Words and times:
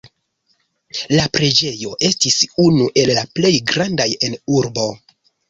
La 1.11 1.25
preĝejo 1.37 1.91
estis 2.09 2.39
unu 2.65 2.89
el 3.03 3.13
la 3.19 3.27
plej 3.41 3.53
grandaj 3.75 4.09
en 4.31 4.41
urbo. 4.63 4.91